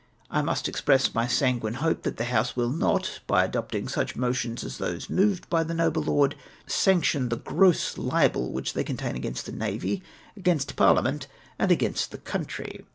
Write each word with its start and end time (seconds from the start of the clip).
I 0.31 0.41
must 0.41 0.67
express 0.67 1.13
my 1.13 1.27
sanguine 1.27 1.75
hope 1.75 2.01
that 2.01 2.17
the 2.17 2.23
house 2.23 2.55
will 2.55 2.71
not, 2.71 3.19
by 3.27 3.45
adopting 3.45 3.87
such 3.87 4.15
motions 4.15 4.63
as 4.63 4.79
those 4.79 5.11
moved 5.11 5.47
by 5.47 5.63
the 5.63 5.75
noble 5.75 6.01
lord, 6.01 6.33
sanction 6.65 7.29
the 7.29 7.37
gross 7.37 7.99
libel 7.99 8.51
which 8.51 8.73
they 8.73 8.83
contain 8.83 9.15
against 9.15 9.45
the 9.45 9.51
nav}^, 9.51 10.01
against 10.35 10.75
parliament, 10.75 11.27
and 11.59 11.71
against 11.71 12.09
the 12.09 12.17
country. 12.17 12.83